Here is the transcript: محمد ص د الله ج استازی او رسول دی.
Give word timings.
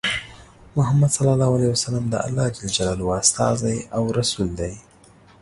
محمد 0.77 1.09
ص 1.15 1.17
د 1.39 1.41
الله 2.27 2.47
ج 2.55 2.57
استازی 3.21 3.77
او 3.95 4.03
رسول 4.19 4.49
دی. 4.59 4.73